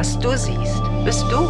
[0.00, 1.46] Was du siehst, bist du.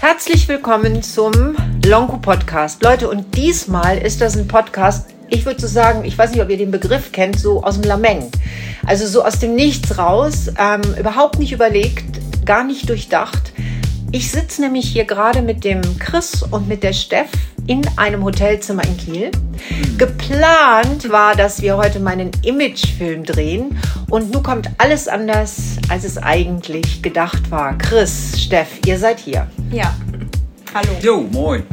[0.00, 1.54] Herzlich willkommen zum
[1.84, 2.82] Lonko Podcast.
[2.82, 6.48] Leute, und diesmal ist das ein Podcast, ich würde so sagen, ich weiß nicht, ob
[6.48, 8.30] ihr den Begriff kennt, so aus dem Lameng.
[8.86, 13.52] Also so aus dem Nichts raus, ähm, überhaupt nicht überlegt, gar nicht durchdacht.
[14.12, 17.28] Ich sitze nämlich hier gerade mit dem Chris und mit der Steff
[17.66, 19.30] in einem Hotelzimmer in Kiel.
[19.98, 26.18] Geplant war, dass wir heute meinen Imagefilm drehen und nun kommt alles anders, als es
[26.18, 27.76] eigentlich gedacht war.
[27.78, 29.48] Chris, Steff, ihr seid hier.
[29.70, 29.94] Ja.
[30.72, 30.92] Hallo.
[31.02, 31.64] Jo, moin.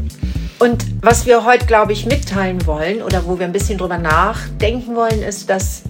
[0.59, 4.95] Und was wir heute, glaube ich, mitteilen wollen oder wo wir ein bisschen drüber nachdenken
[4.95, 5.83] wollen, ist, dass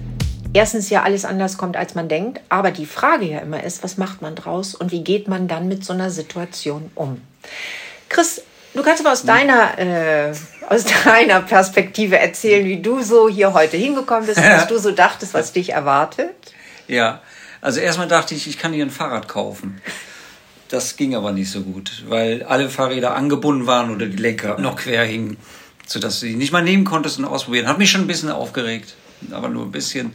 [0.53, 2.41] erstens ja alles anders kommt, als man denkt.
[2.49, 5.67] Aber die Frage ja immer ist, was macht man draus und wie geht man dann
[5.67, 7.21] mit so einer Situation um?
[8.09, 8.43] Chris,
[8.73, 10.33] du kannst aber aus deiner, äh,
[10.69, 15.33] aus deiner Perspektive erzählen, wie du so hier heute hingekommen bist, was du so dachtest,
[15.33, 16.35] was dich erwartet.
[16.87, 17.21] Ja,
[17.61, 19.81] also erstmal dachte ich, ich kann hier ein Fahrrad kaufen.
[20.69, 24.75] Das ging aber nicht so gut, weil alle Fahrräder angebunden waren oder die Lenker noch
[24.75, 25.37] quer hingen,
[25.85, 27.67] sodass du die nicht mal nehmen konntest und ausprobieren.
[27.67, 28.95] Hat mich schon ein bisschen aufgeregt,
[29.31, 30.13] aber nur ein bisschen,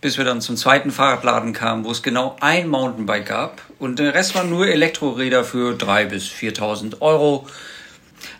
[0.00, 4.14] bis wir dann zum zweiten Fahrradladen kamen, wo es genau ein Mountainbike gab und der
[4.14, 7.46] Rest waren nur Elektroräder für 3.000 bis 4.000 Euro.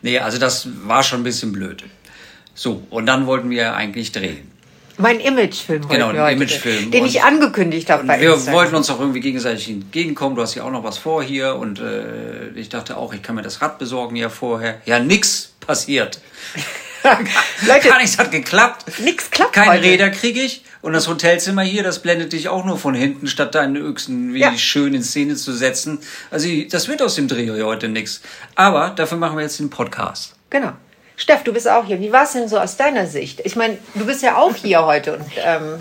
[0.03, 1.85] Nee, also das war schon ein bisschen blöd.
[2.55, 4.51] So, und dann wollten wir eigentlich drehen.
[4.97, 5.95] Mein Imagefilm heute.
[5.95, 6.91] Genau, den Imagefilm.
[6.93, 8.55] Den Und- ich angekündigt habe bei wir Instagram.
[8.55, 10.37] wollten uns auch irgendwie gegenseitig entgegenkommen.
[10.37, 13.35] Du hast ja auch noch was vor hier und äh, ich dachte auch, ich kann
[13.35, 14.81] mir das Rad besorgen ja vorher.
[14.87, 16.21] Ja, nix passiert.
[17.67, 18.87] Leute, Gar nichts hat geklappt.
[19.01, 19.83] Nix klappt Keine heute.
[19.83, 20.65] Räder kriege ich.
[20.83, 24.41] Und das Hotelzimmer hier, das blendet dich auch nur von hinten, statt deine Öchsen wie
[24.41, 24.57] Ja.
[24.57, 26.01] schön in Szene zu setzen.
[26.31, 28.21] Also das wird aus dem Dreh heute nix.
[28.55, 30.35] Aber dafür machen wir jetzt den Podcast.
[30.51, 30.73] Genau.
[31.17, 32.01] Steff, du bist auch hier.
[32.01, 33.41] Wie war es denn so aus deiner Sicht?
[33.45, 35.81] Ich meine, du bist ja auch hier heute und ähm,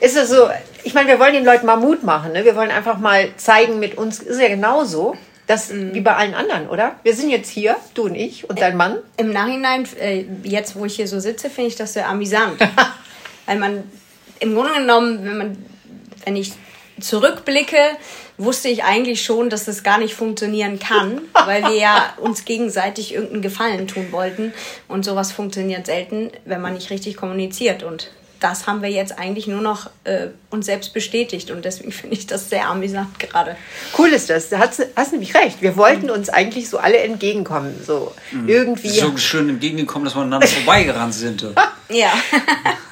[0.00, 0.48] ist es so,
[0.84, 2.32] ich meine, wir wollen den Leuten mal Mut machen.
[2.32, 2.44] Ne?
[2.44, 5.16] Wir wollen einfach mal zeigen, mit uns ist ja genauso,
[5.50, 6.94] dass, wie bei allen anderen, oder?
[7.02, 8.98] Wir sind jetzt hier, du und ich und dein Mann.
[9.16, 12.60] Im Nachhinein, äh, jetzt wo ich hier so sitze, finde ich das sehr amüsant.
[13.46, 13.82] Weil man
[14.38, 15.64] im Grunde genommen, wenn man,
[16.24, 16.52] wenn ich
[17.00, 17.78] zurückblicke,
[18.38, 23.12] wusste ich eigentlich schon, dass das gar nicht funktionieren kann, weil wir ja uns gegenseitig
[23.12, 24.52] irgendeinen Gefallen tun wollten.
[24.86, 27.82] Und sowas funktioniert selten, wenn man nicht richtig kommuniziert.
[27.82, 31.50] Und das haben wir jetzt eigentlich nur noch äh, uns selbst bestätigt.
[31.50, 33.56] Und deswegen finde ich das sehr amüsant gerade.
[33.96, 34.50] Cool ist das.
[34.50, 35.62] Du hast, hast nämlich recht.
[35.62, 37.74] Wir wollten uns eigentlich so alle entgegenkommen.
[37.84, 38.12] So
[38.46, 38.88] irgendwie.
[38.88, 41.46] So schön entgegengekommen, dass wir aneinander vorbeigerannt sind.
[41.88, 42.12] Ja.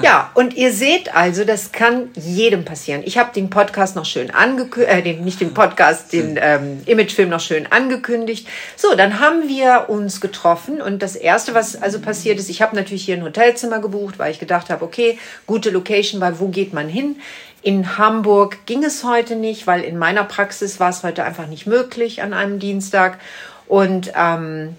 [0.00, 3.02] Ja, und ihr seht also, das kann jedem passieren.
[3.04, 7.30] Ich habe den Podcast noch schön angekündigt, äh, den, nicht den Podcast, den ähm, Imagefilm
[7.30, 8.46] noch schön angekündigt.
[8.76, 12.76] So, dann haben wir uns getroffen und das Erste, was also passiert ist, ich habe
[12.76, 16.72] natürlich hier ein Hotelzimmer gebucht, weil ich gedacht habe, okay, gute Location, weil wo geht
[16.72, 17.16] man hin?
[17.62, 21.66] In Hamburg ging es heute nicht, weil in meiner Praxis war es heute einfach nicht
[21.66, 23.18] möglich an einem Dienstag.
[23.66, 24.76] Und ähm,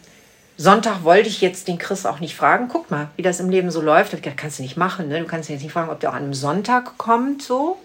[0.61, 2.67] Sonntag wollte ich jetzt den Chris auch nicht fragen.
[2.67, 4.11] Guck mal, wie das im Leben so läuft.
[4.11, 5.07] Das kannst du nicht machen.
[5.07, 5.19] Ne?
[5.21, 7.41] Du kannst jetzt nicht fragen, ob der auch an einem Sonntag kommt.
[7.41, 7.77] so.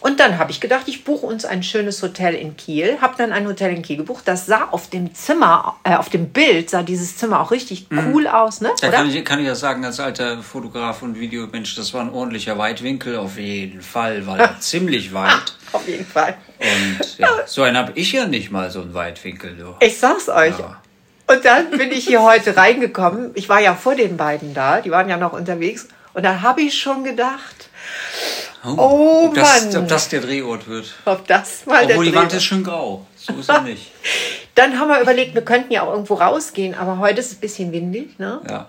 [0.00, 2.96] Und dann habe ich gedacht, ich buche uns ein schönes Hotel in Kiel.
[3.02, 4.22] Habe dann ein Hotel in Kiel gebucht.
[4.24, 8.26] Das sah auf dem Zimmer, äh, auf dem Bild sah dieses Zimmer auch richtig cool
[8.26, 8.70] aus, ne?
[8.80, 12.10] Da kann ich, kann ich ja sagen, als alter Fotograf und Videomensch, das war ein
[12.10, 15.56] ordentlicher Weitwinkel, auf jeden Fall, war er ziemlich weit.
[15.72, 16.36] Auf jeden Fall.
[16.58, 19.56] Und ja, so einen habe ich ja nicht mal, so einen Weitwinkel.
[19.56, 19.74] Du.
[19.80, 20.58] Ich sag's euch.
[20.58, 20.80] Ja.
[21.26, 23.30] Und dann bin ich hier heute reingekommen.
[23.34, 24.80] Ich war ja vor den beiden da.
[24.80, 25.88] Die waren ja noch unterwegs.
[26.12, 27.70] Und dann habe ich schon gedacht,
[28.66, 29.82] Oh, ob, das, Mann.
[29.82, 30.94] ob das der Drehort wird.
[31.04, 32.36] ob das mal Obwohl die Dreh Wand war.
[32.38, 33.06] ist schön grau.
[33.16, 33.92] So ist er nicht.
[34.54, 37.40] Dann haben wir überlegt, wir könnten ja auch irgendwo rausgehen, aber heute ist es ein
[37.40, 38.40] bisschen windig, ne?
[38.48, 38.68] Ja.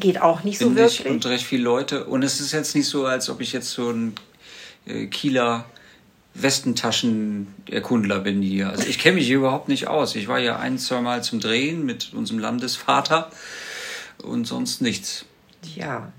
[0.00, 1.12] Geht auch nicht so Windig wirklich.
[1.12, 2.04] und recht viele Leute.
[2.06, 4.14] Und es ist jetzt nicht so, als ob ich jetzt so ein
[4.86, 5.66] äh, Kieler
[6.42, 8.70] Westentaschenerkundler bin hier.
[8.70, 10.14] Also ich kenne mich hier überhaupt nicht aus.
[10.16, 13.30] Ich war ja ein, zwei Mal zum Drehen mit unserem Landesvater
[14.22, 15.24] und sonst nichts.
[15.74, 16.12] Ja.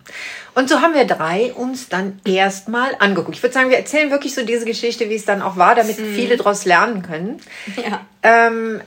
[0.56, 3.38] Und so haben wir drei uns dann erstmal angeguckt.
[3.38, 5.96] Ich würde sagen, wir erzählen wirklich so diese Geschichte, wie es dann auch war, damit
[5.96, 7.40] viele daraus lernen können.
[7.76, 8.06] Ja.
[8.24, 8.82] Ähm,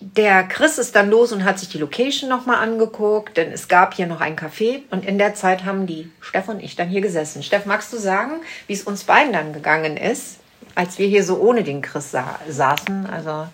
[0.00, 3.94] der Chris ist dann los und hat sich die Location nochmal angeguckt, denn es gab
[3.94, 7.00] hier noch ein Café und in der Zeit haben die Steff und ich dann hier
[7.00, 7.42] gesessen.
[7.42, 8.34] Steff, magst du sagen,
[8.66, 10.36] wie es uns beiden dann gegangen ist,
[10.76, 13.06] als wir hier so ohne den Chris sa saßen?
[13.06, 13.48] Also,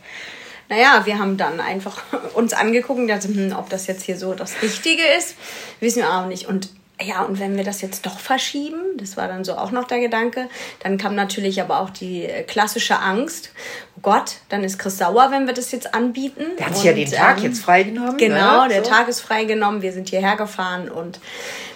[0.68, 2.02] Naja, wir haben dann einfach
[2.34, 5.36] uns angeguckt und dachten, hm, ob das jetzt hier so das Richtige ist,
[5.80, 6.46] wissen wir auch nicht.
[6.46, 6.68] Und
[7.00, 9.98] ja, und wenn wir das jetzt doch verschieben, das war dann so auch noch der
[9.98, 10.48] Gedanke,
[10.80, 13.50] dann kam natürlich aber auch die klassische Angst,
[13.96, 16.44] oh Gott, dann ist Chris sauer, wenn wir das jetzt anbieten.
[16.58, 18.18] Der hat sich ja den Tag ähm, jetzt freigenommen.
[18.18, 18.68] Genau, ne?
[18.68, 18.90] der So.
[18.90, 21.18] Tag ist freigenommen, wir sind hierher gefahren und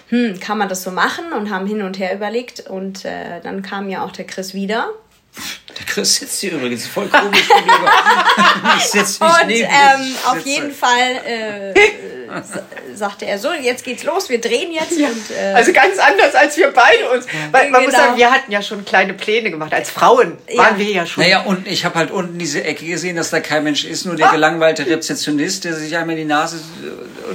[0.09, 3.61] hm, kann man das so machen und haben hin und her überlegt und äh, dann
[3.61, 4.91] kam ja auch der Chris wieder.
[5.77, 7.39] Der Chris sitzt hier übrigens voll komisch
[8.77, 11.73] ich sitze nicht Und neben ähm, auf jeden Fall äh,
[12.95, 16.57] sagte er so, jetzt geht's los, wir drehen jetzt und äh, Also ganz anders als
[16.57, 17.25] wir beide uns.
[17.51, 18.03] Weil man muss Genau.
[18.05, 19.73] sagen, wir hatten ja schon kleine Pläne gemacht.
[19.73, 20.57] Als Frauen Ja.
[20.63, 21.23] waren wir ja schon.
[21.23, 24.15] Naja, und ich habe halt unten diese Ecke gesehen, dass da kein Mensch ist, nur
[24.15, 24.17] Ah.
[24.17, 26.57] der gelangweilte Rezeptionist, der sich einmal in die Nase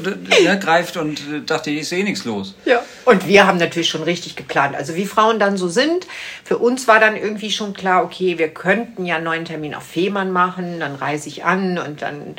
[0.05, 2.55] äh, ne, greift und äh, dachte, ich sehe nichts los.
[2.65, 2.83] Ja.
[3.05, 4.75] Und wir haben natürlich schon richtig geplant.
[4.77, 6.07] Also wie Frauen dann so sind,
[6.45, 9.83] für uns war dann irgendwie schon klar, okay, wir könnten ja einen neuen Termin auf
[9.85, 12.37] Fehmarn machen, dann reise ich an und dann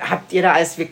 [0.00, 0.88] habt ihr da alles, wir,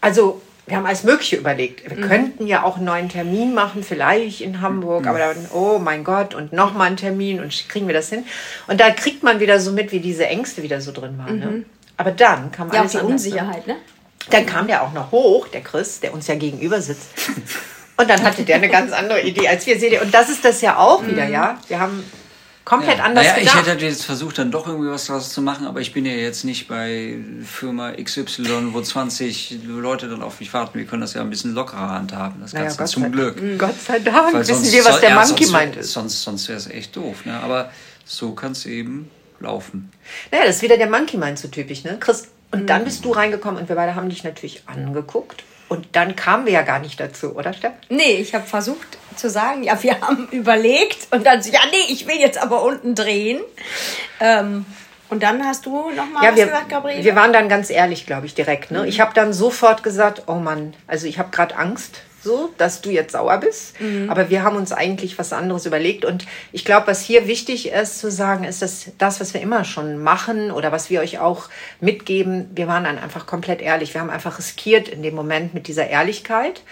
[0.00, 1.88] also wir haben alles Mögliche überlegt.
[1.88, 6.04] Wir könnten ja auch einen neuen Termin machen, vielleicht in Hamburg, aber dann, oh mein
[6.04, 8.24] Gott, und nochmal einen Termin und kriegen wir das hin?
[8.68, 11.38] Und da kriegt man wieder so mit, wie diese Ängste wieder so drin waren.
[11.40, 11.64] Ne?
[11.96, 13.14] Aber dann kam ja, auch alles die anders, ne?
[13.14, 13.76] Unsicherheit, ne?
[14.30, 17.08] Dann kam der auch noch hoch, der Chris, der uns ja gegenüber sitzt.
[17.96, 19.78] Und dann hatte der eine ganz andere Idee als wir.
[19.78, 21.58] Seht ihr, Und das ist das ja auch wieder, ja.
[21.68, 22.02] Wir haben
[22.64, 23.66] komplett anders naja, ich gedacht.
[23.66, 26.44] hätte jetzt versucht, dann doch irgendwie was draus zu machen, aber ich bin ja jetzt
[26.44, 30.78] nicht bei Firma XY, wo 20 Leute dann auf mich warten.
[30.78, 33.58] Wir können das ja ein bisschen lockerer handhaben, das Naja, Ganze Gott zum sei- Glück.
[33.58, 35.76] Gott sei Dank Weil wissen sonst wir, was soll- der ja, Monkey sonst, meint.
[35.76, 35.92] Ist.
[35.92, 37.24] Sonst, sonst wäre es echt doof.
[37.24, 37.40] Ne?
[37.40, 37.70] Aber
[38.04, 39.10] so kann es eben
[39.40, 39.90] laufen.
[40.30, 41.96] Naja, das ist wieder der Monkey Mind so typisch, ne?
[41.98, 45.44] Chris, und dann bist du reingekommen und wir beide haben dich natürlich angeguckt.
[45.70, 47.70] Und dann kamen wir ja gar nicht dazu, oder Steff?
[47.90, 51.92] Nee, ich habe versucht zu sagen, ja, wir haben überlegt und dann so, ja, nee,
[51.92, 53.40] ich will jetzt aber unten drehen.
[54.18, 54.66] Ähm,
[55.10, 57.04] und dann hast du nochmal Ja, was wir, gesagt, Gabriele?
[57.04, 58.72] wir waren dann ganz ehrlich, glaube ich, direkt.
[58.72, 58.84] Ne?
[58.88, 62.90] Ich habe dann sofort gesagt, oh Mann, also ich habe gerade Angst, so, dass du
[62.90, 63.74] jetzt sauer bist.
[64.08, 66.04] Aber wir haben uns eigentlich was anderes überlegt.
[66.04, 69.64] Und ich glaube, was hier wichtig ist zu sagen, ist, dass das, was wir immer
[69.64, 71.48] schon machen oder was wir euch auch
[71.80, 73.94] mitgeben, wir waren dann einfach komplett ehrlich.
[73.94, 76.62] Wir haben einfach riskiert in dem Moment mit dieser Ehrlichkeit.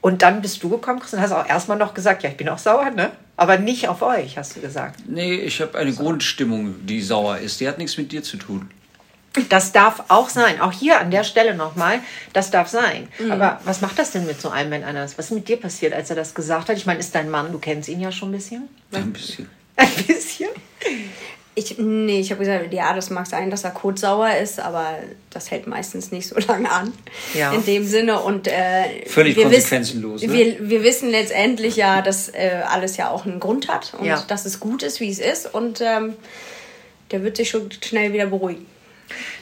[0.00, 2.48] Und dann bist du gekommen, Chris, und hast auch erstmal noch gesagt, ja, ich bin
[2.48, 3.10] auch sauer, ne?
[3.36, 5.00] Aber nicht auf euch, hast du gesagt.
[5.08, 7.60] Nee, ich habe eine Grundstimmung, die sauer ist.
[7.60, 8.70] Die hat nichts mit dir zu tun.
[9.48, 10.60] Das darf auch sein.
[10.60, 12.00] Auch hier an der Stelle nochmal,
[12.32, 13.08] das darf sein.
[13.30, 15.18] Aber was macht das denn mit so einem, wenn einer das?
[15.18, 16.76] Was ist mit dir passiert, als er das gesagt hat?
[16.76, 18.68] Ich meine, ist dein Mann, du kennst ihn ja schon ein bisschen?
[18.92, 19.48] Ein bisschen.
[19.76, 20.48] Ein bisschen?
[21.54, 24.94] Ich, nee, ich habe gesagt, ja, das mag sein, dass er kotsauer ist, aber
[25.30, 26.92] das hält meistens nicht so lange an.
[27.34, 27.52] Ja.
[27.52, 28.20] In dem Sinne.
[28.20, 30.38] Und äh, Völlig wir konsequenzenlos, Wissen, ne?
[30.58, 34.24] wir, wir wissen letztendlich ja, dass äh, alles ja auch einen Grund hat und Ja.
[34.26, 35.52] dass es gut ist, wie es ist.
[35.52, 36.14] Und ähm,
[37.10, 38.66] der wird sich schon schnell wieder beruhigen.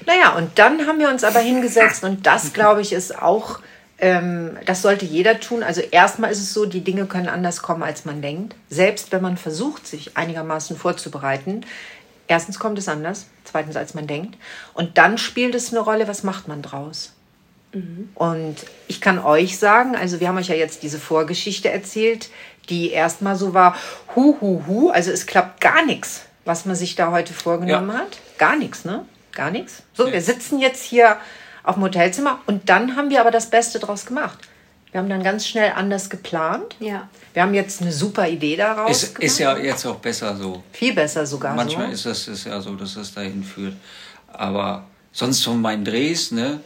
[0.06, 3.60] Naja, und dann haben wir uns aber hingesetzt und das, glaube ich, ist auch,
[3.98, 5.62] ähm, das sollte jeder tun.
[5.62, 8.54] Also erstmal ist es so, die Dinge können anders kommen, als man denkt.
[8.68, 11.64] Selbst wenn man versucht, sich einigermaßen vorzubereiten.
[12.28, 14.36] Erstens kommt es anders, zweitens als man denkt.
[14.74, 17.12] Und dann spielt es eine Rolle, was macht man draus?
[18.14, 18.56] Und
[18.88, 22.30] ich kann euch sagen, also wir haben euch ja jetzt diese Vorgeschichte erzählt,
[22.70, 23.76] die erstmal so war,
[24.14, 27.98] hu, hu, hu, also es klappt gar nichts, was man sich da heute vorgenommen Ja.
[27.98, 28.18] hat.
[28.38, 29.04] Gar nichts, ne?
[29.36, 29.82] Gar nichts.
[29.92, 31.18] So, wir sitzen jetzt hier
[31.62, 34.38] auf dem Hotelzimmer und dann haben wir aber das Beste draus gemacht.
[34.90, 36.74] Wir haben dann ganz schnell anders geplant.
[36.80, 37.08] Ja.
[37.34, 39.02] Wir haben jetzt eine super Idee daraus.
[39.02, 40.62] Ist, ist ja jetzt auch besser so.
[40.72, 41.92] Viel besser sogar Manchmal so.
[41.92, 43.74] ist das ist ja so, dass das dahin führt.
[44.32, 46.60] Aber sonst von meinen Drehs, ne,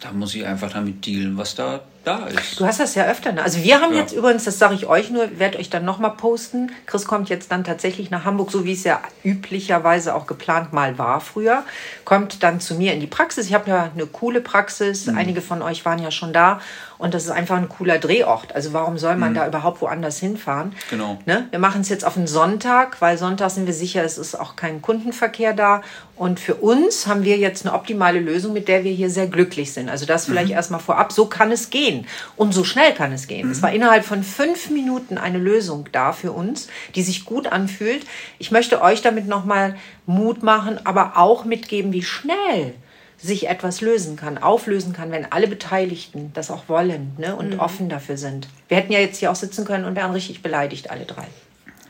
[0.00, 2.60] da muss ich einfach damit dealen, was da da ist.
[2.60, 3.32] Du hast das ja öfter.
[3.32, 3.42] Ne?
[3.42, 4.00] Also wir haben Ja.
[4.00, 6.70] jetzt übrigens, das sage ich euch nur, werde euch dann nochmal posten.
[6.86, 10.98] Chris kommt jetzt dann tatsächlich nach Hamburg, so wie es ja üblicherweise auch geplant mal
[10.98, 11.64] war früher.
[12.04, 13.46] Kommt dann zu mir in die Praxis.
[13.46, 15.06] Ich habe ja eine coole Praxis.
[15.06, 15.18] Mhm.
[15.18, 16.60] Einige von euch waren ja schon da.
[16.96, 18.54] Und das ist einfach ein cooler Drehort.
[18.54, 20.68] Also warum soll man da überhaupt woanders hinfahren?
[20.68, 20.74] Mhm.
[20.90, 21.18] Genau.
[21.26, 21.48] Ne?
[21.50, 24.56] Wir machen es jetzt auf einen Sonntag, weil Sonntag sind wir sicher, es ist auch
[24.56, 25.82] kein Kundenverkehr da.
[26.16, 29.72] Und für uns haben wir jetzt eine optimale Lösung, mit der wir hier sehr glücklich
[29.72, 29.88] sind.
[29.88, 31.12] Also das vielleicht erstmal vorab.
[31.12, 31.93] So kann es gehen.
[32.36, 33.50] Und so schnell kann es gehen.
[33.50, 38.04] Es war innerhalb von fünf Minuten eine Lösung da für uns, die sich gut anfühlt.
[38.38, 42.74] Ich möchte euch damit nochmal Mut machen, aber auch mitgeben, wie schnell
[43.18, 47.88] sich etwas lösen kann, auflösen kann, wenn alle Beteiligten das auch wollen ne, und offen
[47.88, 48.48] dafür sind.
[48.68, 51.26] Wir hätten ja jetzt hier auch sitzen können und wären richtig beleidigt, alle drei.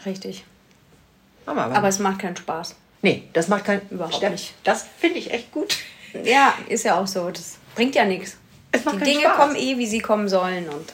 [0.06, 0.44] Richtig.
[1.46, 2.76] Aber, Aber es macht keinen Spaß.
[3.02, 4.54] nee, das macht kein Überhaupt Steff, nicht.
[4.64, 5.76] Das finde ich echt gut.
[6.22, 7.28] Ja, ist ja auch so.
[7.30, 8.36] Das bringt ja nichts.
[8.74, 9.36] Es macht Die Dinge Spaß.
[9.36, 10.68] kommen eh, wie sie kommen sollen.
[10.68, 10.92] Und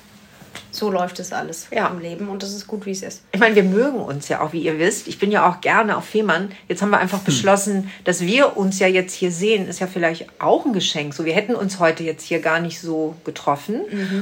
[0.72, 1.88] so läuft es alles Ja.
[1.88, 3.22] im Leben und das ist gut, wie es ist.
[3.32, 5.08] Ich meine, wir mögen uns ja auch, wie ihr wisst.
[5.08, 6.52] Ich bin ja auch gerne auf Fehmarn.
[6.68, 10.26] Jetzt haben wir einfach beschlossen, dass wir uns ja jetzt hier sehen, ist ja vielleicht
[10.40, 11.12] auch ein Geschenk.
[11.14, 13.80] So, wir hätten uns heute jetzt hier gar nicht so getroffen.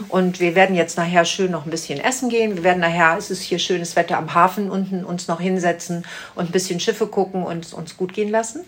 [0.08, 2.56] Und wir werden jetzt nachher schön noch ein bisschen essen gehen.
[2.56, 6.46] Wir werden nachher, es ist hier schönes Wetter am Hafen unten, uns noch hinsetzen und
[6.46, 8.60] ein bisschen Schiffe gucken und es uns gut gehen lassen.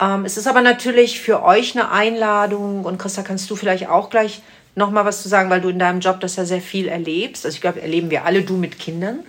[0.00, 4.10] Ähm, es ist aber natürlich für euch eine Einladung und Christa, kannst du vielleicht auch
[4.10, 4.42] gleich
[4.76, 7.44] noch mal was zu sagen, weil du in deinem Job das ja sehr viel erlebst.
[7.44, 9.20] Also ich glaube, erleben wir alle, du mit Kindern.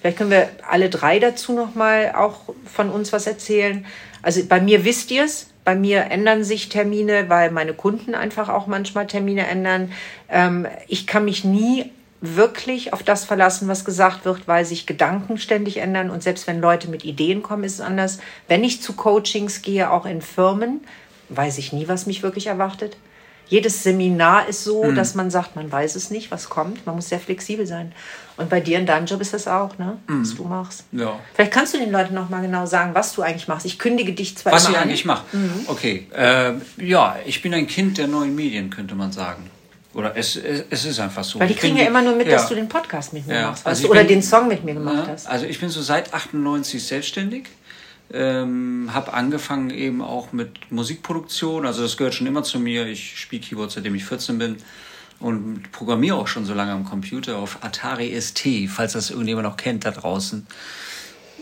[0.00, 2.38] Vielleicht können wir alle drei dazu noch mal auch
[2.72, 3.84] von uns was erzählen.
[4.22, 8.48] Also bei mir wisst ihr es, bei mir ändern sich Termine, weil meine Kunden einfach
[8.48, 9.92] auch manchmal Termine ändern.
[10.28, 11.90] Ähm, ich kann mich nie
[12.22, 16.08] wirklich auf das verlassen, was gesagt wird, weil sich Gedanken ständig ändern.
[16.08, 18.18] Und selbst wenn Leute mit Ideen kommen, ist es anders.
[18.48, 20.80] Wenn ich zu Coachings gehe, auch in Firmen,
[21.30, 22.96] weiß ich nie, was mich wirklich erwartet.
[23.48, 24.94] Jedes Seminar ist so, Hm.
[24.94, 26.86] dass man sagt, man weiß es nicht, was kommt.
[26.86, 27.92] Man muss sehr flexibel sein.
[28.38, 29.98] Und bei dir in deinem Job ist das auch, ne?
[30.06, 30.84] Was du machst.
[30.92, 31.18] Ja.
[31.34, 33.66] Vielleicht kannst du den Leuten noch mal genau sagen, was du eigentlich machst.
[33.66, 34.84] Ich kündige dich zwar Was ich an.
[34.84, 35.24] eigentlich mache.
[35.66, 36.06] Okay.
[36.16, 39.50] Äh, ja, ich bin ein Kind der neuen Medien, könnte man sagen.
[39.94, 41.38] Oder es, es, es ist einfach so.
[41.38, 42.32] Weil die Ich kriegen bin ja immer nur mit, ja.
[42.34, 43.66] dass du den Podcast mit mir Ja, machst.
[43.66, 45.26] also oder bin- den Song mit mir gemacht Ja, hast.
[45.26, 47.44] Also ich bin so seit 98 selbstständig.
[48.14, 51.64] Ähm, habe angefangen eben auch mit Musikproduktion.
[51.66, 52.86] Also das gehört schon immer zu mir.
[52.86, 54.56] Ich spiele Keyboard seitdem ich 14 bin
[55.18, 59.56] und programmiere auch schon so lange am Computer auf Atari ST, falls das irgendjemand noch
[59.56, 60.46] kennt da draußen.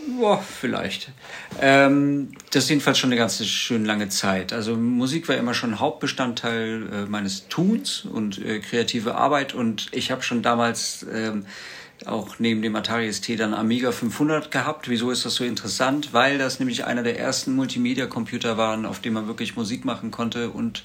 [0.07, 1.11] Boah, vielleicht.
[1.59, 4.51] Ähm, das ist jedenfalls schon eine ganz schön lange Zeit.
[4.51, 9.53] Also Musik war immer schon Hauptbestandteil äh, meines Tuns und äh, kreative Arbeit.
[9.53, 11.45] Und ich habe schon damals ähm,
[12.05, 14.89] auch neben dem Atari ST dann Amiga 500 gehabt.
[14.89, 16.13] Wieso ist das so interessant?
[16.13, 20.49] Weil das nämlich einer der ersten Multimedia-Computer waren, auf dem man wirklich Musik machen konnte
[20.49, 20.83] und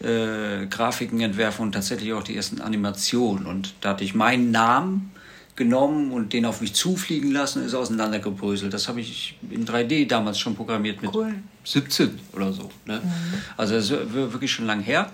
[0.00, 3.46] äh, Grafiken entwerfen und tatsächlich auch die ersten Animationen.
[3.46, 5.13] Und da hatte ich meinen Namen
[5.56, 8.74] genommen und den auf mich zufliegen lassen, ist auseinandergebröselt.
[8.74, 11.34] Das habe ich in 3D damals schon programmiert mit Cool.
[11.64, 12.70] 17 oder so.
[12.86, 13.00] Ne?
[13.56, 15.10] Also das ist wirklich schon lang her.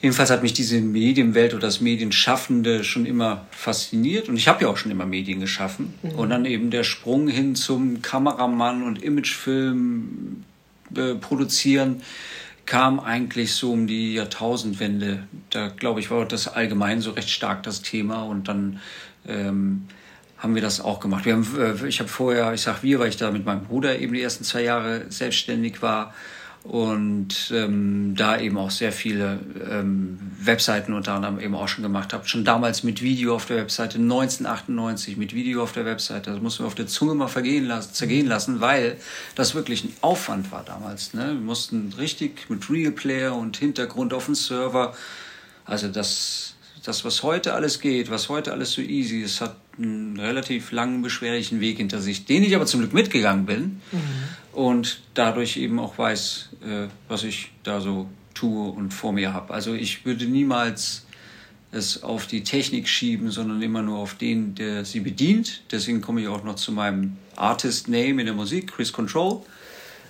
[0.00, 4.68] Jedenfalls hat mich diese Medienwelt oder das Medienschaffende schon immer fasziniert und ich habe ja
[4.68, 5.94] auch schon immer Medien geschaffen.
[6.16, 10.42] Und dann eben der Sprung hin zum Kameramann und Imagefilm
[10.96, 12.02] äh, produzieren
[12.72, 15.24] kam eigentlich so um die Jahrtausendwende.
[15.50, 18.80] Da glaube ich war das allgemein so recht stark das Thema und dann
[19.28, 19.88] ähm,
[20.38, 21.26] haben wir das auch gemacht.
[21.26, 23.98] Wir haben, äh, ich habe vorher, ich sag wir, weil ich da mit meinem Bruder
[23.98, 26.14] eben die ersten zwei Jahre selbstständig war
[26.64, 32.12] und ähm, da eben auch sehr viele ähm, Webseiten unter anderem eben auch schon gemacht
[32.12, 32.28] habe.
[32.28, 36.30] Schon damals mit Video auf der Webseite, 1998 mit Video auf der Webseite.
[36.30, 38.96] Das mussten wir auf der Zunge mal vergehen lassen, zergehen lassen, weil
[39.34, 41.14] das wirklich ein Aufwand war damals.
[41.14, 41.28] Ne?
[41.28, 44.94] Wir mussten richtig mit Real Player und Hintergrund auf dem Server.
[45.64, 46.54] Also das,
[46.84, 51.02] das, was heute alles geht, was heute alles so easy ist, hat einen relativ langen,
[51.02, 53.80] beschwerlichen Weg hinter sich, den ich aber zum Glück mitgegangen bin
[54.52, 59.52] und dadurch eben auch weiß, äh, was ich da so tue und vor mir habe.
[59.54, 61.06] Also ich würde niemals
[61.70, 65.62] es auf die Technik schieben, sondern immer nur auf den, der sie bedient.
[65.70, 69.40] Deswegen komme ich auch noch zu meinem Artist Name in der Musik, Chris Control.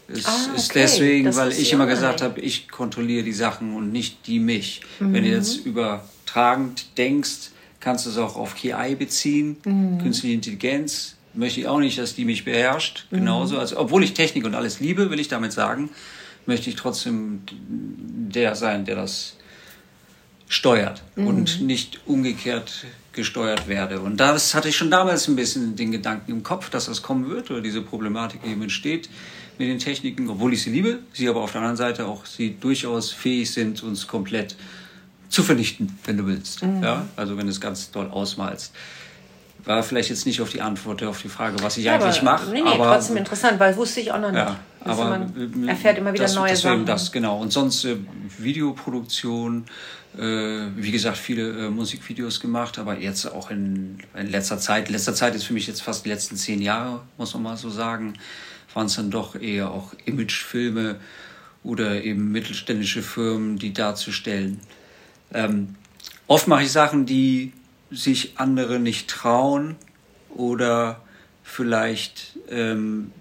[0.08, 0.80] Es Ah, ist okay.
[0.80, 4.40] deswegen, Das weil ich immer noch gesagt habe, ich kontrolliere die Sachen und nicht die
[4.40, 4.80] mich.
[4.98, 5.34] Wenn du Mhm.
[5.36, 7.50] jetzt übertragend denkst,
[7.82, 9.98] kannst du es auch auf KI beziehen, Mhm.
[9.98, 11.16] künstliche Intelligenz.
[11.34, 13.06] Möchte ich auch nicht, dass die mich beherrscht.
[13.10, 13.18] Mhm.
[13.18, 13.58] Genauso.
[13.58, 15.90] Also, obwohl ich Technik und alles liebe, will ich damit sagen,
[16.46, 19.36] möchte ich trotzdem der sein, der das
[20.48, 24.00] steuert und nicht umgekehrt gesteuert werde.
[24.00, 27.28] Und das hatte ich schon damals ein bisschen den Gedanken im Kopf, dass das kommen
[27.28, 29.08] wird oder diese Problematik eben entsteht
[29.58, 32.56] mit den Techniken, obwohl ich sie liebe, sie aber auf der anderen Seite auch sie
[32.58, 34.56] durchaus fähig sind, uns komplett
[35.32, 36.62] zu vernichten, wenn du willst.
[36.62, 37.06] Ja?
[37.16, 38.72] Also wenn du es ganz doll ausmalst.
[39.64, 42.50] War vielleicht jetzt nicht auf die Antwort auf die Frage, was ich Ja, eigentlich mache.
[42.50, 44.40] Nee, nee, aber trotzdem interessant, weil wusste ich auch noch nicht.
[44.40, 46.84] ja, Also aber man äh, erfährt immer wieder das, neue das Sachen.
[46.84, 47.38] Das, genau.
[47.40, 47.96] Und sonst äh,
[48.38, 49.64] Videoproduktion,
[50.18, 55.14] äh, wie gesagt, viele äh, Musikvideos gemacht, aber jetzt auch in, in letzter Zeit, letzter
[55.14, 58.14] Zeit ist für mich jetzt fast die letzten zehn Jahre, muss man mal so sagen,
[58.74, 60.96] waren es dann doch eher auch Imagefilme
[61.62, 64.60] oder eben mittelständische Firmen, die darzustellen.
[65.34, 65.76] Ähm,
[66.26, 67.52] oft mache ich Sachen, die
[67.90, 69.76] sich andere nicht trauen
[70.30, 71.00] oder
[71.42, 73.12] vielleicht ähm,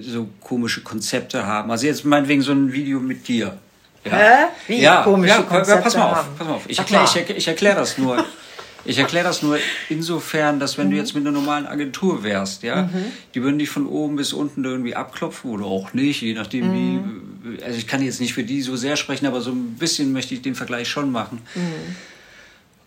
[0.00, 1.70] so komische Konzepte haben.
[1.70, 3.58] Also jetzt meinetwegen so ein Video mit dir.
[4.04, 4.12] Ja.
[4.12, 4.44] Hä?
[4.68, 6.28] Wie ja, komische ja, Konzepte pass mal auf, haben?
[6.38, 6.62] pass mal auf.
[6.68, 8.24] Ich erkläre erklär, ich erklär das nur.
[8.88, 12.88] Ich erkläre das nur insofern, dass wenn du jetzt mit einer normalen Agentur wärst, ja,
[13.34, 17.00] die würden dich von oben bis unten irgendwie abklopfen oder auch nicht, je nachdem wie.
[17.64, 20.34] Also ich kann jetzt nicht für die so sehr sprechen, aber so ein bisschen möchte
[20.34, 21.40] ich den Vergleich schon machen.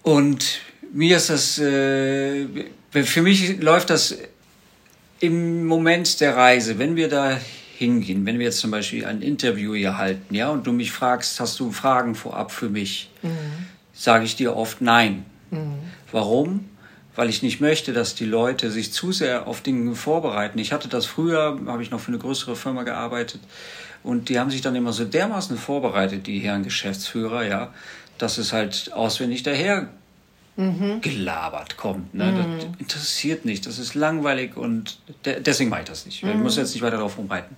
[0.04, 0.62] Und
[0.94, 2.46] mir ist das, äh,
[2.92, 4.18] für mich läuft das
[5.20, 7.40] im Moment der Reise, wenn wir da
[7.78, 11.40] hingehen, wenn wir jetzt zum Beispiel ein Interview hier halten, ja, und du mich fragst,
[11.40, 13.30] hast du Fragen vorab für mich, mhm.
[13.94, 15.26] sage ich dir oft nein.
[15.52, 15.80] Mhm.
[16.12, 16.69] Warum?
[17.20, 20.58] Weil ich nicht möchte, dass die Leute sich zu sehr auf Dinge vorbereiten.
[20.58, 23.42] Ich hatte das früher, habe ich noch für eine größere Firma gearbeitet,
[24.04, 27.74] und die haben sich dann immer so dermaßen vorbereitet, die Herren Geschäftsführer, ja,
[28.20, 29.90] dass es halt auswendig daher
[30.56, 31.02] mhm.
[31.02, 32.14] gelabert kommt.
[32.14, 32.32] Ne?
[32.32, 32.56] Mhm.
[32.56, 36.24] Das interessiert nicht, das ist langweilig und de deswegen mache ich das nicht.
[36.24, 36.30] Mhm.
[36.30, 37.58] Ich muss jetzt nicht weiter darauf rumreiten.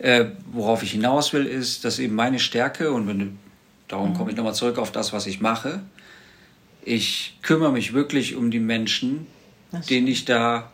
[0.00, 3.38] Äh, worauf ich hinaus will, ist, dass eben meine Stärke, und wenn
[3.86, 5.82] darum komme ich nochmal zurück auf das, was ich mache,
[6.88, 9.26] ich kümmere mich wirklich um die Menschen,
[9.88, 10.70] denen ich da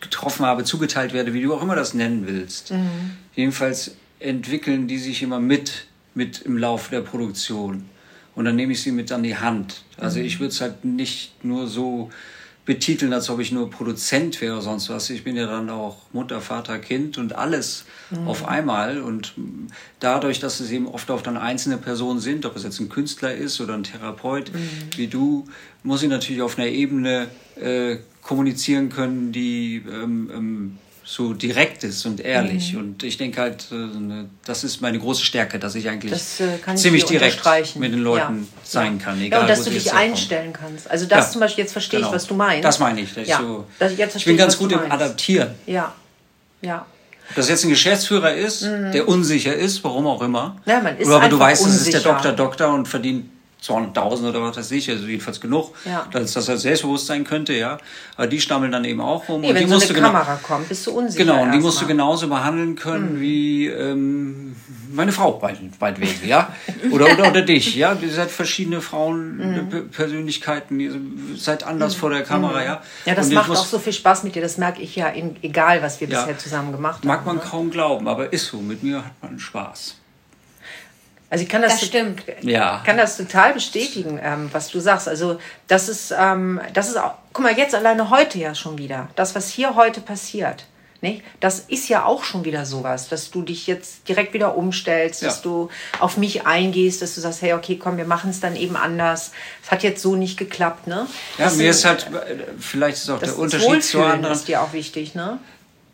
[0.00, 2.72] getroffen habe, zugeteilt werde, wie du auch immer das nennen willst.
[2.72, 3.12] Mhm.
[3.36, 7.84] Jedenfalls entwickeln die sich immer mit, mit im Laufe der Produktion
[8.34, 9.82] und dann nehme ich sie mit an die Hand.
[9.96, 10.26] Also mhm.
[10.26, 12.10] ich würde es halt nicht nur so
[12.64, 15.10] betiteln, als ob ich nur Produzent wäre oder sonst was.
[15.10, 18.28] Ich bin ja dann auch Mutter, Vater, Kind und alles mhm.
[18.28, 19.00] auf einmal.
[19.00, 19.34] Und
[19.98, 23.34] dadurch, dass es eben oft auch dann einzelne Personen sind, ob es jetzt ein Künstler
[23.34, 24.96] ist oder ein Therapeut mhm.
[24.96, 25.44] wie du,
[25.82, 32.06] muss ich natürlich auf einer Ebene äh, kommunizieren können, die ähm, ähm, so direkt ist
[32.06, 32.72] und ehrlich.
[32.72, 32.78] Mhm.
[32.78, 36.40] Und ich denke halt, äh, ne, das ist meine große Stärke, dass ich eigentlich das,
[36.40, 37.44] äh, ziemlich direkt
[37.76, 38.60] mit den Leuten ja.
[38.62, 39.20] sein kann.
[39.20, 40.74] Egal, ja, und dass du dich einstellen kommen.
[40.74, 40.90] kannst.
[40.90, 41.30] Also das ja.
[41.32, 42.10] zum Beispiel, jetzt verstehe genau.
[42.10, 42.64] ich, was du meinst.
[42.64, 43.14] Das meine ich.
[43.16, 43.38] ja.
[43.38, 45.54] so, ich, ich bin ganz gut im Adaptieren.
[45.66, 45.92] Ja,
[46.60, 46.86] ja.
[47.30, 48.92] Ob das jetzt ein Geschäftsführer ist, mhm.
[48.92, 50.56] der unsicher ist, warum auch immer.
[50.66, 51.78] Ja, man ist Oder aber du weißt, unsicher.
[51.78, 53.30] das ist der Doktor, Doktor und verdient
[53.62, 56.06] 200.000 oder was weiß ich, also jedenfalls genug, ja.
[56.10, 57.78] dass das als selbstbewusst sein könnte, ja.
[58.16, 59.40] Aber die stammeln dann eben auch rum.
[59.40, 61.24] Nee, und wenn die so musst eine du Kamera kommt, bist du unsicher.
[61.24, 61.82] Genau, und die musst mal.
[61.82, 63.20] du genauso behandeln können mhm.
[63.20, 64.56] wie ähm,
[64.92, 66.52] meine Frau meinetwegen, ja.
[66.90, 67.96] Oder, oder, oder dich, ja.
[68.00, 69.90] Ihr seid verschiedene Frauen, mhm.
[69.90, 70.92] Persönlichkeiten, ihr
[71.36, 72.00] seid anders mhm.
[72.00, 72.66] vor der Kamera, mhm.
[72.66, 72.82] ja.
[73.06, 75.82] Ja, das macht auch so viel Spaß mit dir, das merke ich ja, in, egal
[75.82, 77.26] was wir ja, bisher zusammen gemacht mag haben.
[77.26, 77.50] Mag man ne?
[77.50, 78.58] kaum glauben, aber ist so.
[78.58, 80.01] Mit mir hat man Spaß.
[81.32, 82.24] Also ich kann das, das stimmt.
[82.42, 82.82] Ja.
[82.84, 85.08] kann das total bestätigen, ähm, was du sagst.
[85.08, 89.08] Also das ist, ähm, das ist auch, guck mal, jetzt alleine heute ja schon wieder.
[89.16, 90.66] Das, was hier heute passiert.
[91.00, 91.22] Nicht?
[91.40, 95.28] Das ist ja auch schon wieder sowas, dass du dich jetzt direkt wieder umstellst, ja.
[95.28, 95.70] dass du
[96.00, 99.32] auf mich eingehst, dass du sagst, hey, okay, komm, wir machen es dann eben anders.
[99.64, 101.06] Es hat jetzt so nicht geklappt, ne?
[101.38, 102.08] Ja, das mir ist halt,
[102.60, 104.34] vielleicht ist auch der Unterschied zu anderen.
[104.34, 105.38] ist dir auch wichtig, ne?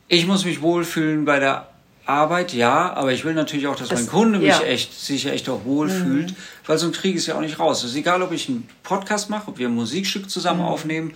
[0.09, 1.69] Ich muss mich wohlfühlen bei der
[2.09, 4.63] Arbeit, ja, aber ich will natürlich auch, dass das, mein Kunde mich ja.
[4.63, 6.37] echt, sich echt auch wohlfühlt, mhm.
[6.67, 7.85] weil so ein Krieg ist ja auch nicht raus.
[7.85, 10.67] Es ist egal, ob ich einen Podcast mache, ob wir ein Musikstück zusammen mhm.
[10.67, 11.13] aufnehmen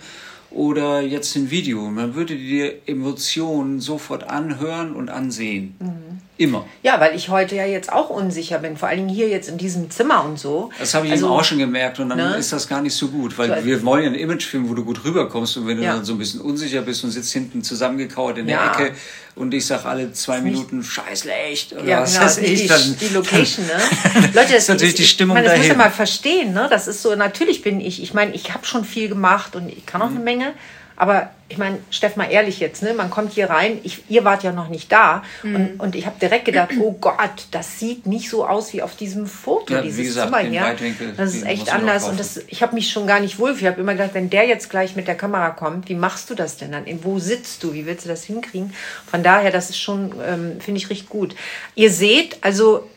[0.53, 1.81] oder jetzt ein Video.
[1.89, 5.75] Man würde dir Emotionen sofort anhören und ansehen.
[5.79, 6.13] Mhm.
[6.35, 6.65] Immer.
[6.81, 9.57] Ja, weil ich heute ja jetzt auch unsicher bin, vor allen Dingen hier jetzt in
[9.57, 10.71] diesem Zimmer und so.
[10.79, 12.37] Das habe ich also, eben auch schon gemerkt und dann ne?
[12.37, 14.83] ist das gar nicht so gut, weil so, wir wollen ja einen Imagefilm, wo du
[14.83, 15.93] gut rüberkommst und wenn du ja.
[15.93, 18.71] dann so ein bisschen unsicher bist und sitzt hinten zusammengekauert in der ja.
[18.71, 18.95] Ecke
[19.35, 22.97] und ich sage alle zwei Minuten scheißlecht oder ja, was genau, weiß ich, die, dann,
[22.99, 23.73] die Location, ne?
[24.33, 25.69] Leute, das ist natürlich die Stimmung ich meine, das dahin.
[25.69, 26.67] Das muss ja mal verstehen, ne?
[26.69, 29.85] Das ist so, natürlich bin ich, ich meine, ich habe schon viel gemacht und ich
[29.85, 30.17] kann auch mhm.
[30.17, 30.53] eine Menge,
[30.95, 32.93] aber ich meine, Steff, mal ehrlich jetzt, ne?
[32.93, 35.55] man kommt hier rein, ich, ihr wart ja noch nicht da mhm.
[35.55, 38.95] und, und ich habe direkt gedacht, oh Gott, das sieht nicht so aus wie auf
[38.95, 40.75] diesem Foto, ja, dieses gesagt, Zimmer hier.
[41.15, 43.55] Das ist echt anders und das, ich habe mich schon gar nicht wohl.
[43.55, 46.35] Ich habe immer gedacht, wenn der jetzt gleich mit der Kamera kommt, wie machst du
[46.35, 46.85] das denn dann?
[47.03, 47.73] Wo sitzt du?
[47.73, 48.73] Wie willst du das hinkriegen?
[49.09, 51.35] Von daher, das ist schon, ähm, finde ich, richtig gut.
[51.75, 52.89] Ihr seht, also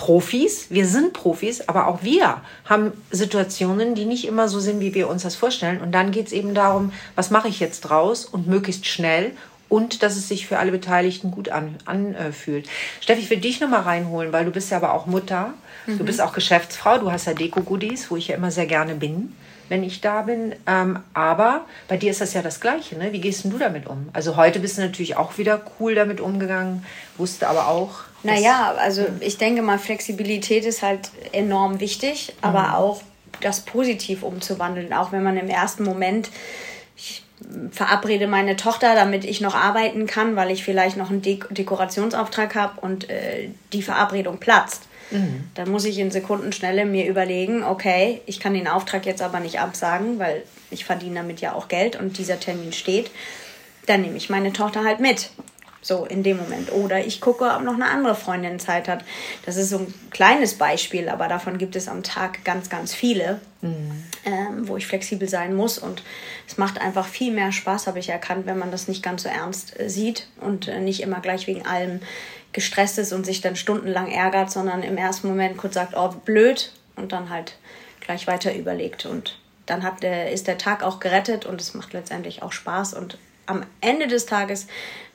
[0.00, 4.94] Profis, wir sind Profis, aber auch wir haben Situationen, die nicht immer so sind, wie
[4.94, 5.78] wir uns das vorstellen.
[5.78, 9.32] Und dann geht es eben darum, was mache ich jetzt draus und möglichst schnell
[9.68, 12.64] und dass es sich für alle Beteiligten gut anfühlt.
[12.64, 15.52] An, Steffi, ich will dich nochmal reinholen, weil du bist ja aber auch Mutter,
[15.86, 15.98] mhm.
[15.98, 19.34] du bist auch Geschäftsfrau, du hast ja Deko-Goodies, wo ich ja immer sehr gerne bin
[19.70, 20.54] wenn ich da bin.
[20.66, 22.98] Ähm, aber bei dir ist das ja das Gleiche.
[22.98, 23.12] Ne?
[23.12, 24.08] Wie gehst du damit um?
[24.12, 26.84] Also heute bist du natürlich auch wieder cool damit umgegangen,
[27.16, 28.00] wusste aber auch.
[28.22, 32.74] Naja, also ich denke mal, Flexibilität ist halt enorm wichtig, aber mhm.
[32.74, 33.02] auch
[33.40, 34.92] das positiv umzuwandeln.
[34.92, 36.30] Auch wenn man im ersten Moment,
[36.96, 37.22] ich
[37.70, 42.56] verabrede meine Tochter, damit ich noch arbeiten kann, weil ich vielleicht noch einen Dek Dekorationsauftrag
[42.56, 45.48] habe und äh, die Verabredung platzt Mhm.
[45.54, 49.60] Dann muss ich in Sekundenschnelle mir überlegen, okay, ich kann den Auftrag jetzt aber nicht
[49.60, 53.10] absagen, weil ich verdiene damit ja auch Geld und dieser Termin steht.
[53.86, 55.30] Dann nehme ich meine Tochter halt mit.
[55.82, 56.70] So in dem Moment.
[56.72, 59.02] Oder ich gucke, ob noch eine andere Freundin Zeit hat.
[59.46, 63.40] Das ist so ein kleines Beispiel, aber davon gibt es am Tag ganz, ganz viele,
[63.62, 64.04] mhm.
[64.26, 65.78] ähm, wo ich flexibel sein muss.
[65.78, 66.02] Und
[66.46, 69.30] es macht einfach viel mehr Spaß, habe ich erkannt, wenn man das nicht ganz so
[69.30, 72.00] ernst äh, sieht und äh, nicht immer gleich wegen allem
[72.52, 76.72] gestresst ist und sich dann stundenlang ärgert, sondern im ersten Moment kurz sagt, oh, blöd
[76.96, 77.56] und dann halt
[78.00, 79.06] gleich weiter überlegt.
[79.06, 82.94] Und dann hat der, ist der Tag auch gerettet und es macht letztendlich auch Spaß.
[82.94, 83.18] Und
[83.50, 84.66] am Ende des Tages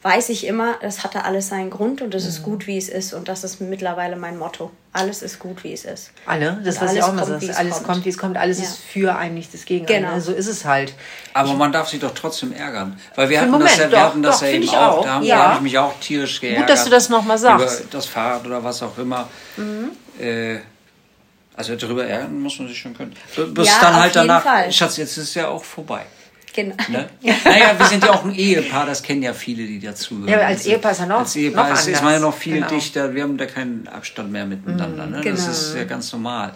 [0.06, 3.16] weiß ich immer, das hatte alles seinen Grund und es ist gut, wie es ist.
[3.16, 4.70] Und das ist mittlerweile mein Motto.
[4.94, 6.12] Alles ist gut, wie es ist.
[6.28, 7.58] Alle, das was ich auch immer sage.
[7.58, 8.38] Alles kommt, wie es kommt.
[8.38, 8.66] Alles ja.
[8.66, 10.12] ist für ein, nichts gegen genau.
[10.12, 10.22] einen.
[10.22, 10.94] So ist es halt.
[11.34, 13.00] Aber man darf sich doch trotzdem ärgern.
[13.16, 14.98] Weil wir hatten Moment, das ja, wir doch, hatten das doch, ja eben auch.
[15.00, 15.04] auch.
[15.04, 15.38] Da, ja.
[15.38, 16.68] habe ich mich auch tierisch geärgert.
[16.68, 17.80] Gut, dass du das nochmal sagst.
[17.80, 19.28] Über das Fahrrad oder was auch immer.
[19.58, 19.90] Mhm.
[20.20, 20.60] Äh,
[21.56, 23.16] also darüber ärgern muss man sich schon können.
[23.56, 24.72] Bis ja, dann halt danach, Fall.
[24.72, 26.06] Schatz, jetzt ist es ja auch vorbei.
[26.56, 26.76] Genau.
[26.88, 27.10] Ne?
[27.44, 30.30] Naja, wir sind ja auch ein Ehepaar, das kennen ja viele, die dazuhören.
[30.30, 32.56] Ja, als Ehepaar ist ja noch, als Ehepaar noch ist, ist man ja noch viel
[32.56, 32.70] genau.
[32.70, 35.06] dichter, wir haben da keinen Abstand mehr miteinander.
[35.06, 35.22] Ne?
[35.22, 35.36] Genau.
[35.36, 36.54] Das ist ja ganz normal.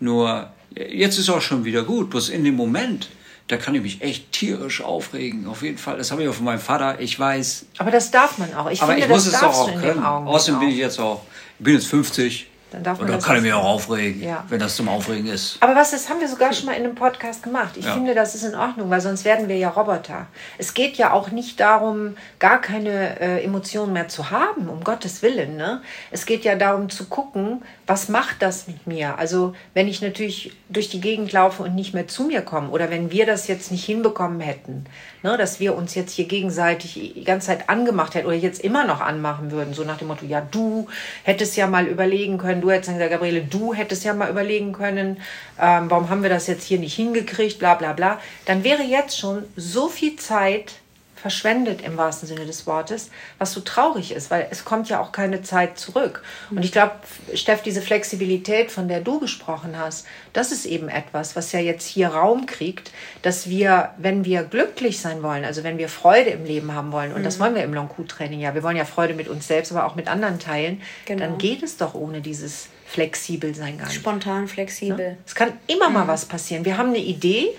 [0.00, 3.08] Nur, jetzt ist auch schon wieder gut, bloß in dem Moment,
[3.46, 5.46] da kann ich mich echt tierisch aufregen.
[5.46, 5.98] Auf jeden Fall.
[5.98, 7.00] Das habe ich auch von meinem Vater.
[7.00, 7.66] Ich weiß.
[7.78, 8.70] Aber das darf man auch.
[8.70, 10.02] Ich aber finde, ich muss es doch auch können.
[10.02, 11.22] Außerdem bin ich jetzt auch,
[11.58, 12.46] ich bin jetzt 50.
[12.70, 14.44] Dann darf man und dann kann ich mich auch aufregen, ja.
[14.48, 15.56] wenn das zum Aufregen ist.
[15.60, 17.76] Aber was, das haben wir sogar schon mal in einem Podcast gemacht.
[17.76, 17.94] Ich ja.
[17.94, 20.26] finde, das ist in Ordnung, weil sonst werden wir ja Roboter.
[20.58, 25.22] Es geht ja auch nicht darum, gar keine äh, Emotionen mehr zu haben, um Gottes
[25.22, 25.56] Willen.
[25.56, 25.82] Ne?
[26.10, 29.18] Es geht ja darum zu gucken, was macht das mit mir?
[29.18, 32.90] Also wenn ich natürlich durch die Gegend laufe und nicht mehr zu mir komme oder
[32.90, 34.84] wenn wir das jetzt nicht hinbekommen hätten,
[35.22, 38.84] ne, dass wir uns jetzt hier gegenseitig die ganze Zeit angemacht hätten oder jetzt immer
[38.84, 40.86] noch anmachen würden, so nach dem Motto, ja, du
[41.24, 45.18] hättest ja mal überlegen können, du hättest gesagt, Gabriele, du hättest ja mal überlegen können,
[45.60, 49.18] ähm, warum haben wir das jetzt hier nicht hingekriegt, bla bla bla, dann wäre jetzt
[49.18, 50.74] schon so viel Zeit
[51.20, 55.12] verschwendet im wahrsten Sinne des Wortes, was so traurig ist, weil es kommt ja auch
[55.12, 56.22] keine Zeit zurück.
[56.50, 56.92] Und ich glaube,
[57.34, 61.86] Steff, diese Flexibilität, von der du gesprochen hast, das ist eben etwas, was ja jetzt
[61.86, 62.90] hier Raum kriegt,
[63.22, 67.12] dass wir, wenn wir glücklich sein wollen, also wenn wir Freude im Leben haben wollen,
[67.12, 67.24] und mhm.
[67.24, 69.96] das wollen wir im Long-Q-Training ja, wir wollen ja Freude mit uns selbst, aber auch
[69.96, 71.24] mit anderen teilen, genau.
[71.24, 73.96] dann geht es doch ohne dieses flexibel sein gar nicht.
[73.96, 74.96] Spontan flexibel.
[75.10, 75.16] Ne?
[75.24, 75.94] Es kann immer mhm.
[75.94, 76.64] mal was passieren.
[76.64, 77.50] Wir haben eine Idee,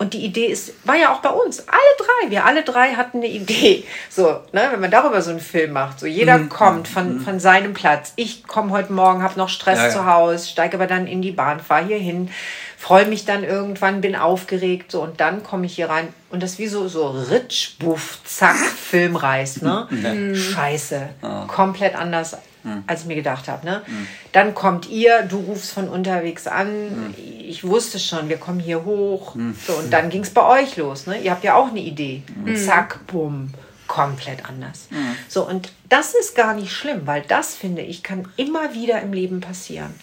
[0.00, 3.18] und die Idee ist, war ja auch bei uns, alle drei, wir alle drei hatten
[3.18, 3.84] eine Idee.
[4.08, 6.48] So, ne, wenn man darüber so einen Film macht, so jeder mhm.
[6.48, 7.20] kommt von, mhm.
[7.20, 8.12] von seinem Platz.
[8.16, 9.90] Ich komme heute Morgen, habe noch Stress ja, ja.
[9.90, 12.30] zu Hause, steige aber dann in die Bahn, fahre hier hin,
[12.76, 16.58] freue mich dann irgendwann, bin aufgeregt, so und dann komme ich hier rein und das
[16.58, 19.88] wie so, so Ritsch, Buff, Zack, Filmreis, ne?
[19.90, 20.36] Mhm.
[20.36, 21.46] Scheiße, oh.
[21.48, 22.84] komplett anders hm.
[22.86, 23.66] als ich mir gedacht habe.
[23.66, 23.82] Ne?
[23.84, 24.06] Hm.
[24.32, 26.68] Dann kommt ihr, du rufst von unterwegs an.
[26.68, 27.14] Hm.
[27.16, 29.34] Ich wusste schon, wir kommen hier hoch.
[29.34, 29.56] Hm.
[29.66, 31.06] So, und dann ging es bei euch los.
[31.06, 31.20] Ne?
[31.20, 32.22] Ihr habt ja auch eine Idee.
[32.44, 32.56] Hm.
[32.56, 33.50] Zack, bumm,
[33.86, 34.86] komplett anders.
[34.90, 35.16] Hm.
[35.28, 39.12] So, und das ist gar nicht schlimm, weil das, finde ich, kann immer wieder im
[39.12, 39.94] Leben passieren.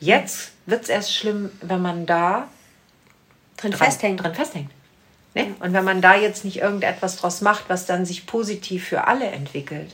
[0.00, 2.48] Jetzt wird es erst schlimm, wenn man da
[3.56, 4.22] drin, dran, festhängt.
[4.22, 4.70] Drin festhängt.
[5.34, 5.54] Ne?
[5.60, 9.26] Und wenn man da jetzt nicht irgendetwas draus macht, was dann sich positiv für alle
[9.26, 9.92] entwickelt.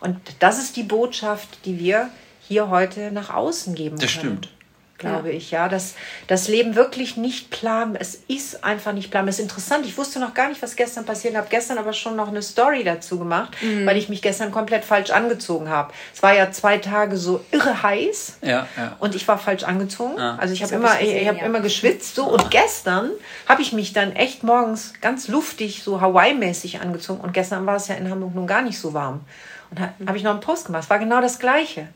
[0.00, 2.10] Und das ist die Botschaft, die wir
[2.46, 4.38] hier heute nach außen geben das können.
[4.38, 4.60] Das stimmt.
[5.00, 5.36] Glaube ja.
[5.36, 5.68] ich, ja.
[5.68, 5.94] Dass
[6.26, 7.96] das Leben wirklich nicht plan.
[7.98, 9.26] Es ist einfach nicht plan.
[9.26, 9.86] Es ist interessant.
[9.86, 11.32] Ich wusste noch gar nicht, was gestern passiert.
[11.32, 13.86] Ich habe gestern aber schon noch eine Story dazu gemacht, mhm.
[13.86, 15.92] weil ich mich gestern komplett falsch angezogen habe.
[16.14, 18.38] Es war ja zwei Tage so irre heiß.
[18.42, 18.96] Ja, ja.
[18.98, 20.18] Und ich war falsch angezogen.
[20.18, 20.36] Ja.
[20.36, 21.46] Also ich habe immer, hab ich, ich habe ja.
[21.46, 22.26] immer geschwitzt so.
[22.26, 23.10] Und gestern
[23.48, 27.20] habe ich mich dann echt morgens ganz luftig, so Hawaii-mäßig angezogen.
[27.20, 29.22] Und gestern war es ja in Hamburg nun gar nicht so warm.
[29.70, 30.84] Und da habe ich noch einen Post gemacht.
[30.84, 31.88] Es war genau das Gleiche.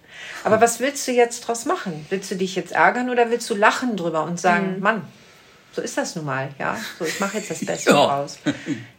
[0.44, 2.06] Aber was willst du jetzt draus machen?
[2.08, 4.80] Willst du dich jetzt ärgern oder willst du lachen drüber und sagen, mhm.
[4.80, 5.02] Mann,
[5.72, 6.76] so ist das nun mal, ja?
[6.98, 8.06] So, ich mache jetzt das Beste ja.
[8.06, 8.38] draus.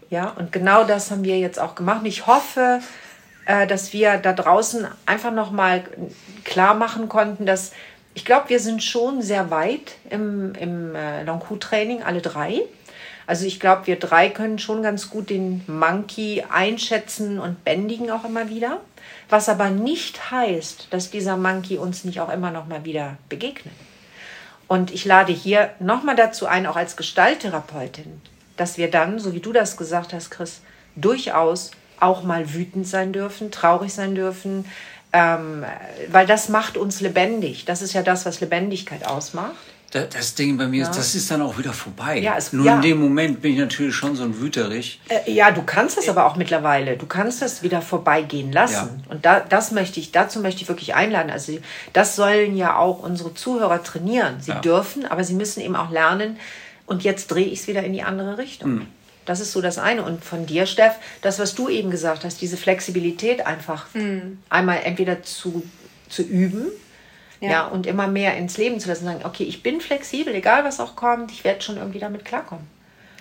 [0.09, 2.01] Ja, und genau das haben wir jetzt auch gemacht.
[2.01, 2.81] Und ich hoffe,
[3.45, 5.83] äh, dass wir da draußen einfach nochmal
[6.43, 7.71] klar machen konnten, dass
[8.13, 12.61] ich glaube, wir sind schon sehr weit im, im äh, Long-Q-Training, alle drei.
[13.27, 18.23] Also ich glaube, wir drei können schon ganz gut den Monkey einschätzen und bändigen auch
[18.23, 18.81] immer wieder.
[19.29, 23.73] Was aber nicht heißt, dass dieser Monkey uns nicht auch immer noch mal wieder begegnet.
[24.67, 28.21] Und ich lade hier nochmal dazu ein, auch als Gestalttherapeutin,
[28.57, 30.61] dass wir dann, so wie du das gesagt hast, Chris,
[30.95, 34.65] durchaus auch mal wütend sein dürfen, traurig sein dürfen,
[35.13, 35.63] ähm,
[36.09, 37.65] weil das macht uns lebendig.
[37.65, 40.89] Das ist ja das, was Lebendigkeit ausmacht das Ding bei mir ja.
[40.89, 42.19] ist, das ist dann auch wieder vorbei.
[42.19, 42.75] Ja, es, Nur ja.
[42.75, 44.99] in dem Moment bin ich natürlich schon so ein Wüterich.
[45.07, 46.97] Äh, ja, du kannst das aber auch mittlerweile.
[46.97, 49.03] Du kannst das wieder vorbeigehen lassen.
[49.09, 51.29] Und da, das möchte ich, dazu möchte ich wirklich einladen.
[51.29, 51.57] Also
[51.93, 54.35] das sollen ja auch unsere Zuhörer trainieren.
[54.39, 56.37] Sie dürfen, aber sie müssen eben auch lernen.
[56.85, 58.71] Und jetzt drehe ich es wieder in die andere Richtung.
[58.71, 58.87] Mhm.
[59.25, 60.03] Das ist so das eine.
[60.03, 64.39] Und von dir, Steff, das, was du eben gesagt hast, diese Flexibilität einfach mhm.
[64.49, 65.63] einmal entweder zu,
[66.09, 66.67] zu üben,
[67.41, 67.49] ja.
[67.49, 67.67] ja.
[67.67, 69.05] und immer mehr ins Leben zu lassen.
[69.05, 72.67] Sagen, okay, ich bin flexibel, egal was auch kommt, ich werde schon irgendwie damit klarkommen.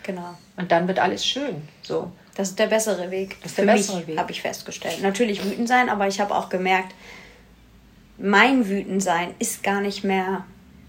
[0.03, 0.35] Genau.
[0.57, 1.67] Und dann wird alles schön.
[1.83, 2.13] So.
[2.37, 3.37] Das ist der bessere Weg.
[3.43, 4.19] Das ist der Für bessere mich, Weg.
[4.19, 5.03] Habe ich festgestellt.
[5.03, 6.95] Natürlich wütend sein, aber ich habe auch gemerkt,
[8.19, 10.45] mein Wütendsein ist gar nicht mehr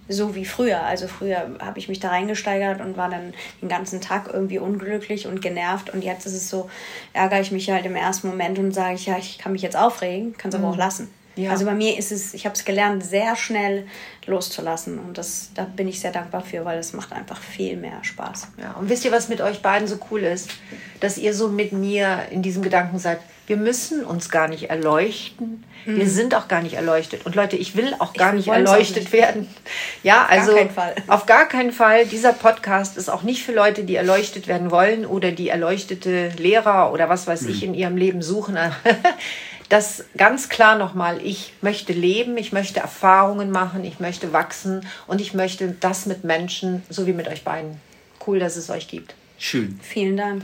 [0.07, 0.81] so wie früher.
[0.81, 5.27] Also früher habe ich mich da reingesteigert und war dann den ganzen Tag irgendwie unglücklich
[5.27, 5.89] und genervt.
[5.91, 6.69] Und jetzt ist es so,
[7.13, 9.77] ärgere ich mich halt im ersten Moment und sage ich, ja, ich kann mich jetzt
[9.77, 11.11] aufregen, kann es aber auch lassen.
[11.35, 11.51] Ja.
[11.51, 13.87] Also bei mir ist es, ich habe es gelernt, sehr schnell
[14.25, 14.99] loszulassen.
[14.99, 18.47] Und das, da bin ich sehr dankbar für, weil es macht einfach viel mehr Spaß.
[18.57, 20.49] Ja, und wisst ihr, was mit euch beiden so cool ist?
[20.99, 25.63] Dass ihr so mit mir in diesem Gedanken seid, wir müssen uns gar nicht erleuchten.
[25.85, 27.27] Wir sind auch gar nicht erleuchtet.
[27.27, 29.13] Und Leute, ich will auch gar wir nicht erleuchtet nicht.
[29.13, 29.47] werden.
[30.01, 30.95] Ja, also keinen Fall.
[31.05, 32.07] auf gar keinen Fall.
[32.07, 36.91] Dieser Podcast ist auch nicht für Leute, die erleuchtet werden wollen oder die erleuchtete Lehrer
[36.91, 38.57] oder was weiß ich in ihrem Leben suchen.
[39.69, 45.21] Das ganz klar nochmal, ich möchte leben, ich möchte Erfahrungen machen, ich möchte wachsen und
[45.21, 47.79] ich möchte das mit Menschen, so wie mit euch beiden.
[48.25, 49.15] Cool, dass es euch gibt.
[49.37, 49.79] Schön.
[49.81, 50.43] Vielen Dank.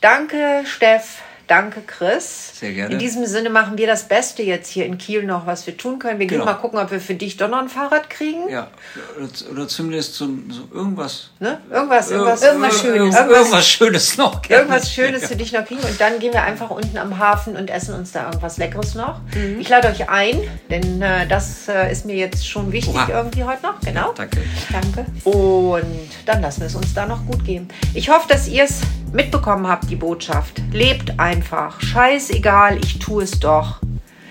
[0.00, 1.22] Danke, Steff.
[1.46, 2.58] Danke, Chris.
[2.58, 2.92] Sehr gerne.
[2.94, 5.98] In diesem Sinne machen wir das Beste jetzt hier in Kiel noch, was wir tun
[5.98, 6.18] können.
[6.18, 6.44] Wir Genau.
[6.44, 8.48] gehen mal gucken, ob wir für dich doch noch ein Fahrrad kriegen.
[8.48, 8.68] Ja,
[9.16, 11.30] oder, oder zumindest so, so irgendwas.
[11.40, 11.60] Ne?
[11.70, 13.14] Irgendwas, irgendwas, irgendwas Schönes.
[13.14, 14.40] Irgendwas, irgendwas Schönes noch.
[14.42, 14.62] gerne.
[14.62, 17.68] Irgendwas Schönes für dich noch kriegen und dann gehen wir einfach unten am Hafen und
[17.70, 19.20] essen uns da irgendwas Leckeres noch.
[19.34, 19.60] Mhm.
[19.60, 23.08] Ich lade euch ein, denn äh, das äh, ist mir jetzt schon wichtig Oha.
[23.10, 23.80] irgendwie heute noch.
[23.80, 24.12] Genau.
[24.12, 24.38] Danke.
[24.72, 25.04] Danke.
[25.28, 25.84] Und
[26.24, 27.68] dann lassen wir es uns da noch gut gehen.
[27.92, 28.80] Ich hoffe, dass ihr es
[29.14, 30.60] mitbekommen habt, die Botschaft.
[30.72, 31.80] Lebt einfach.
[31.80, 33.80] Scheißegal, ich tue es doch.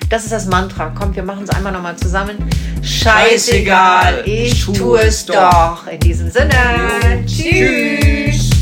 [0.09, 0.89] Das ist das Mantra.
[0.89, 2.37] Kommt, wir machen es einmal nochmal zusammen.
[2.83, 5.87] Scheißegal, ich tue es doch.
[5.87, 7.23] In diesem Sinne.
[7.25, 8.52] Tschüss.